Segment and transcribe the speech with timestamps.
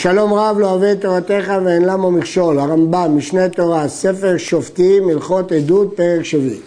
[0.00, 5.52] שלום רב לא אוהב את תורתך ואין למה מכשול, הרמב"ם, משנה תורה, ספר שופטים, הלכות
[5.52, 6.60] עדות, פרק שביעי.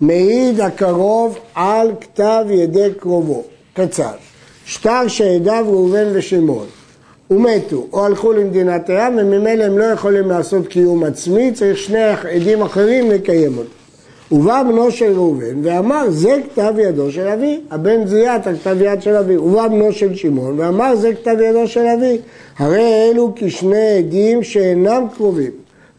[0.00, 3.42] מעיד הקרוב על כתב ידי קרובו,
[3.74, 4.10] קצר.
[4.66, 6.66] שטר שעדיו ראובן ושמעון,
[7.30, 12.04] ומתו, או הלכו למדינת הים, וממילא הם לא יכולים לעשות קיום עצמי, צריך שני
[12.34, 13.83] עדים אחרים לקיים אותו.
[14.32, 19.02] ובא בנו של ראובן ואמר זה כתב ידו של אבי, הבן זיהה את הכתב יד
[19.02, 22.18] של אבי, ובא בנו של שמעון ואמר זה כתב ידו של אבי,
[22.58, 25.50] הרי אלו כשני עדים שאינם קרובים,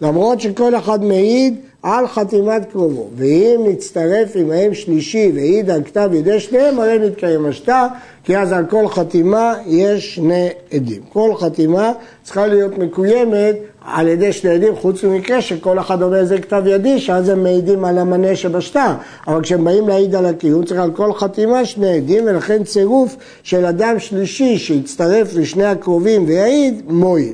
[0.02, 6.40] למרות שכל אחד מעיד על חתימת קרובו, ואם נצטרף עמהם שלישי והעיד על כתב ידי
[6.40, 7.86] שניהם, הרי נתקיים השטר,
[8.24, 11.02] כי אז על כל חתימה יש שני עדים.
[11.14, 11.92] כל חתימה
[12.24, 17.00] צריכה להיות מקוימת על ידי שני עדים, חוץ ממקרה שכל אחד אומר איזה כתב ידי,
[17.00, 18.94] שאז הם מעידים על המנה שבשטר.
[19.28, 23.66] אבל כשהם באים להעיד על הקיום, צריך על כל חתימה שני עדים, ולכן צירוף של
[23.66, 27.34] אדם שלישי שיצטרף לשני הקרובים ויעיד, מועיל.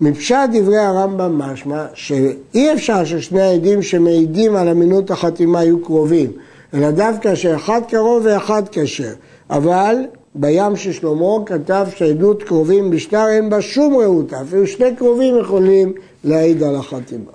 [0.00, 6.32] מפשט דברי הרמב"ם משמע שאי אפשר ששני העדים שמעידים על אמינות החתימה יהיו קרובים,
[6.74, 9.12] אלא דווקא שאחד קרוב ואחד כשר.
[9.50, 9.96] אבל
[10.34, 15.92] בים של שלמה כתב שעדות קרובים בשטר אין בה שום רעותה, אפילו שני קרובים יכולים
[16.24, 17.30] להעיד על החתימה.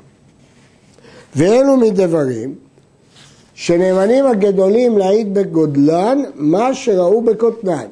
[1.36, 2.56] ואלו מדברים
[3.54, 7.86] שנאמנים הגדולים להעיד בגודלן מה שראו בקוטנן.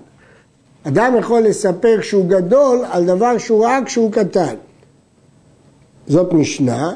[0.87, 4.55] אדם יכול לספר שהוא גדול על דבר שהוא ראה כשהוא קטן.
[6.07, 6.93] זאת משנה,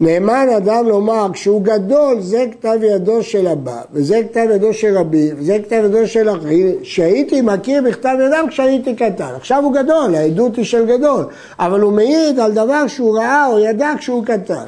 [0.00, 5.30] נאמן אדם לומר, כשהוא גדול, זה כתב ידו של הבא, וזה כתב ידו של רבי,
[5.36, 9.32] וזה כתב ידו של אחי, שהייתי מכיר בכתב ידם כשהייתי קטן.
[9.36, 11.24] עכשיו הוא גדול, העדות היא של גדול,
[11.58, 14.64] אבל הוא מעיד על דבר שהוא ראה או ידע כשהוא קטן.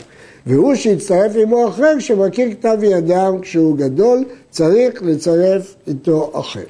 [0.47, 6.61] והוא שהצטרף עמו אחר, שמכיר כתב ידם כשהוא גדול, צריך לצרף איתו אחר.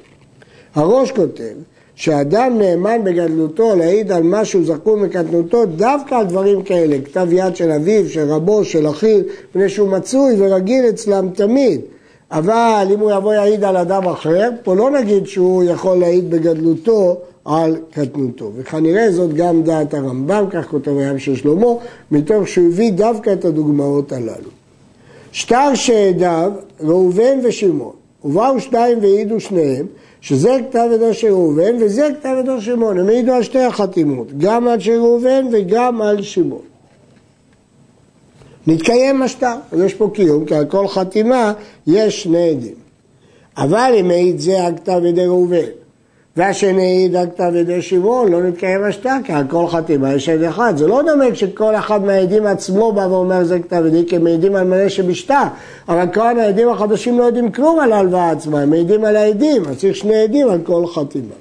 [0.75, 1.53] הראש כותב,
[1.95, 7.71] שאדם נאמן בגדלותו להעיד על משהו זכור מקטנותו דווקא על דברים כאלה, כתב יד של
[7.71, 11.81] אביו, של רבו, של אחיו, מפני שהוא מצוי ורגיל אצלם תמיד.
[12.31, 17.17] אבל אם הוא יבוא להעיד על אדם אחר, פה לא נגיד שהוא יכול להעיד בגדלותו
[17.45, 18.51] על קטנותו.
[18.55, 21.67] וכנראה זאת גם דעת הרמב"ם, כך כותב הים של שלמה,
[22.11, 24.49] מתוך שהוא הביא דווקא את הדוגמאות הללו.
[25.31, 29.85] שטר שעדיו, ראובן ושמעון, ובאו שניים והעידו שניהם,
[30.21, 32.99] שזה כתב ידו של ראובן וזה כתב ידו של שמעון.
[32.99, 36.61] הם העידו על שתי החתימות, גם על של ראובן וגם על שמעון.
[38.67, 41.53] נתקיים השטר, אז יש פה קיום, כי על כל חתימה
[41.87, 42.75] יש שני עדים.
[43.57, 45.84] אבל אם העיד זה על כתב ידי ראובן
[46.37, 50.43] והשני העיד על כתב ידי שמעון, לא נתקיים השטר, כי על כל חתימה יש עד
[50.43, 50.73] אחד.
[50.77, 54.55] זה לא דומה כשכל אחד מהעדים עצמו בא ואומר זה כתב ידי, כי הם מעידים
[54.55, 55.43] על מלא שבשטר.
[55.89, 59.77] אבל כאן העדים החדשים לא יודעים כלום על ההלוואה עצמה, הם מעידים על העדים, אז
[59.77, 61.35] צריך שני עדים על כל חתימה.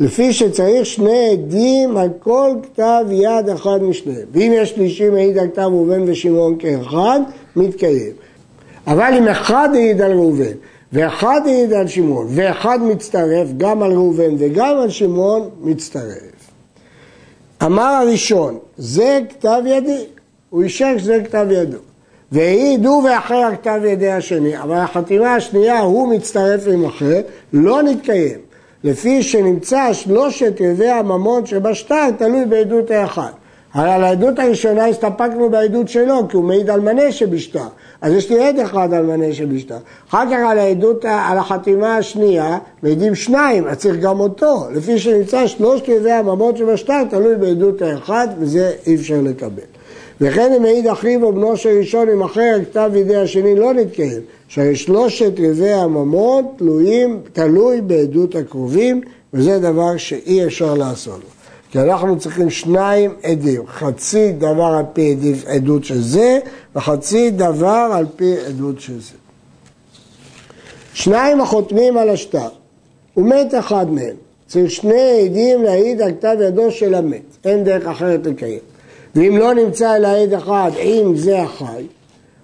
[0.00, 4.26] לפי שצריך שני עדים על כל כתב יד אחד משניהם.
[4.32, 7.20] ואם יש שלישי מעיד על כתב ראובן ושמעון כאחד,
[7.56, 8.12] מתקיים.
[8.86, 10.52] אבל אם אחד העיד על ראובן
[10.96, 16.50] ואחד העיד על שמעון, ואחד מצטרף גם על ראובן וגם על שמעון, מצטרף.
[17.62, 20.04] אמר הראשון, זה כתב ידי,
[20.50, 21.78] הוא אישר שזה כתב ידו.
[22.32, 27.20] והעידו ואחר כתב ידי השני, אבל החתימה השנייה, הוא מצטרף עם אחר,
[27.52, 28.38] לא נתקיים.
[28.84, 33.30] לפי שנמצא שלושת ידי הממון שבשטר תלוי בעדות האחד.
[33.76, 37.66] הרי על העדות הראשונה הסתפקנו בעדות שלו, כי הוא מעיד על מנה שבשטר.
[38.00, 39.76] אז יש לי עד אחד על מנה שבשטר.
[40.08, 44.64] אחר כך על העדות, על החתימה השנייה, מעידים שניים, אז צריך גם אותו.
[44.72, 49.62] לפי שנמצא שלושת ידי הממות שבשטר, תלוי בעדות האחד, וזה אי אפשר לקבל.
[50.20, 54.20] וכן אם העיד אחיו או בנו של ראשון עם אחר, כתב ידי השני לא נתקיים.
[54.48, 55.32] שהרי שלושת
[55.74, 59.00] הממות תלויים, תלוי בעדות הקרובים,
[59.34, 61.35] וזה דבר שאי אפשר לעשות.
[61.70, 65.16] כי אנחנו צריכים שניים עדים, חצי דבר על פי
[65.46, 66.38] עדות של זה,
[66.76, 69.14] וחצי דבר על פי עדות של זה.
[70.94, 72.48] שניים החותמים על השטר,
[73.16, 74.16] ומת אחד מהם.
[74.46, 78.58] צריך שני עדים להעיד על כתב ידו של המת, אין דרך אחרת לקיים.
[79.14, 81.84] ואם לא נמצא אלא עד אחד עם זה החי,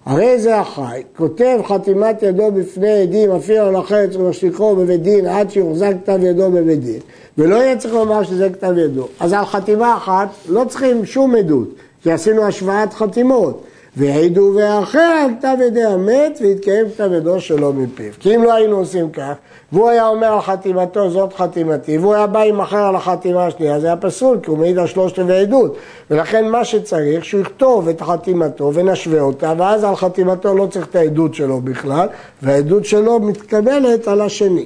[0.06, 5.50] הרי זה החי, כותב חתימת ידו בפני עדים, אפילו על החץ ומשליכו בבית דין עד
[5.50, 7.00] שיוחזק כתב ידו בבית דין,
[7.38, 9.08] ולא יהיה צריך לומר שזה כתב ידו.
[9.20, 11.68] אז על חתימה אחת לא צריכים שום עדות,
[12.02, 13.62] כי עשינו השוואת חתימות.
[13.96, 18.12] והעידו ואחר על כתב ידי המת והתקיים כתב ידו שלא מפיו.
[18.20, 19.32] כי אם לא היינו עושים כך,
[19.72, 23.80] והוא היה אומר על חתימתו זאת חתימתי, והוא היה בא עם אחר על החתימה השנייה,
[23.80, 25.76] זה היה פסול, כי הוא מעיד על שלושת רבעי עדות.
[26.10, 30.96] ולכן מה שצריך, שהוא יכתוב את חתימתו ונשווה אותה, ואז על חתימתו לא צריך את
[30.96, 32.08] העדות שלו בכלל,
[32.42, 34.64] והעדות שלו מתקבלת על השני.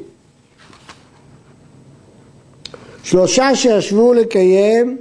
[3.02, 4.96] שלושה שישבו לקיים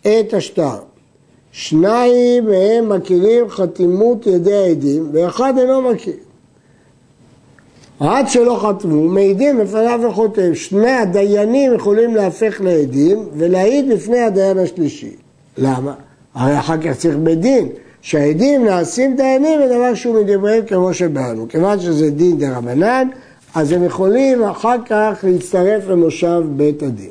[0.00, 0.93] את השטר.
[1.56, 6.14] שניים מהם מכירים חתימות ידי העדים ואחד אינו מכיר.
[8.00, 10.54] עד שלא חתמו, מעידים בפניו וחותם.
[10.54, 15.10] שני הדיינים יכולים להפך לעדים ולהעיד בפני הדיין השלישי.
[15.58, 15.94] למה?
[16.34, 17.68] הרי אחר כך צריך בית דין.
[18.02, 21.46] שהעדים נעשים דיינים בדבר שהוא מדבריהם כמו שבאנו.
[21.48, 23.08] כיוון שזה דין דה רבנן,
[23.54, 27.10] אז הם יכולים אחר כך להצטרף למושב בית הדין.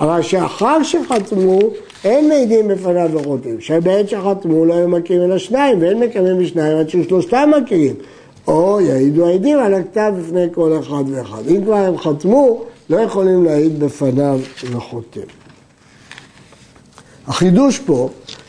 [0.00, 1.58] אבל שאחר שחתמו,
[2.04, 3.60] אין מעידים בפניו וחותמים.
[3.60, 7.94] שבעת שחתמו לא היו מכירים אלא שניים, ואין מקיימים בשניים עד ששלושתם מכירים.
[8.46, 11.48] או יעידו העדים על הכתב בפני כל אחד ואחד.
[11.48, 14.40] אם כבר הם חתמו, לא יכולים להעיד בפניו
[14.70, 15.20] וחותם.
[17.26, 18.08] החידוש פה,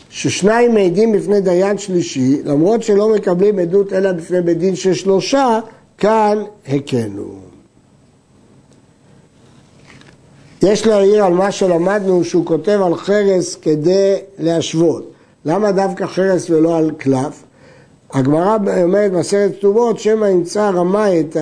[0.09, 5.59] ששניים מעידים בפני דיין שלישי, למרות שלא מקבלים עדות אלא בפני בית דין של שלושה,
[5.97, 7.54] כאן הקלו.
[10.65, 15.11] יש להעיר על מה שלמדנו שהוא כותב על חרס כדי להשוות.
[15.45, 17.43] למה דווקא חרס ולא על קלף?
[18.13, 21.37] הגמרא אומרת בעשרת כתובות, שמא ימצא רמאי את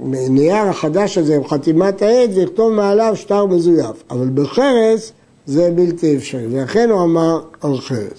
[0.00, 4.02] הנייר החדש הזה עם חתימת העד ויכתוב מעליו שטר מזויף.
[4.10, 5.12] אבל בחרס
[5.46, 8.18] זה בלתי אפשרי, ולכן הוא אמר על חרס.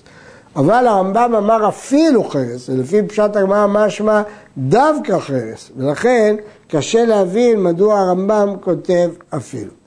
[0.55, 4.21] אבל הרמב"ם אמר אפילו חרס, ולפי פשט הגמרא משמע
[4.57, 6.35] דווקא חרס, ולכן
[6.67, 9.78] קשה להבין מדוע הרמב"ם כותב אפילו.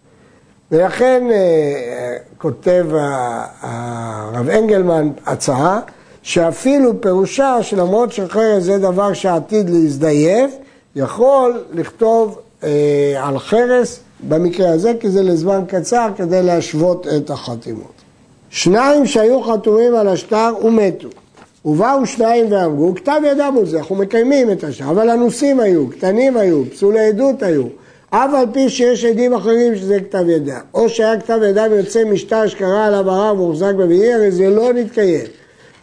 [0.72, 2.86] ולכן אה, כותב
[3.60, 5.80] הרב אנגלמן הצעה
[6.22, 10.50] שאפילו פירושה שלמרות שחרס זה דבר שעתיד להזדייף,
[10.96, 17.92] יכול לכתוב אה, על חרס במקרה הזה, כי זה לזמן קצר כדי להשוות את החתימות.
[18.50, 21.08] שניים שהיו חתומים על השטר ומתו.
[21.64, 26.36] ובאו שניים ואמרו, כתב ידם הוא זה, אנחנו מקיימים את השטר, אבל אנוסים היו, קטנים
[26.36, 27.64] היו, פסולי עדות היו,
[28.14, 30.60] אף על פי שיש עדים אחרים שזה כתב ידם.
[30.74, 35.26] או שהיה כתב ידם יוצא משטר שקרא עליו הרב ומוחזק בבידי, הרי זה לא נתקיים.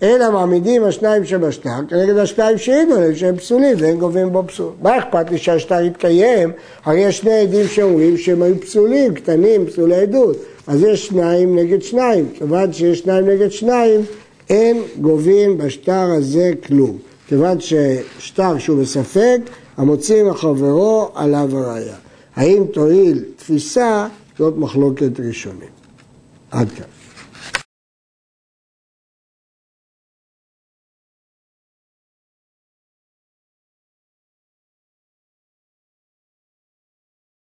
[0.04, 4.72] אלא מעמידים השניים שבשטר כנגד השניים שהעידו עליהם שהם פסולים ואין גובים בו פסול.
[4.82, 6.52] מה אכפת לי שהשטר יתקיים?
[6.86, 10.38] הרי יש שני עדים שאומרים שהם היו פסולים, קטנים, פסולי עדות.
[10.68, 12.30] אז יש שניים נגד שניים.
[12.34, 14.02] כיוון שיש שניים נגד שניים,
[14.50, 16.98] אין גובים בשטר הזה כלום.
[17.28, 19.40] כיוון ששטר שהוא בספק,
[19.78, 22.09] המוציא מחברו עליו הראייה.
[22.36, 25.70] האם תועיל תפיסה, זאת מחלוקת ראשונית.
[26.52, 26.99] עד כאן.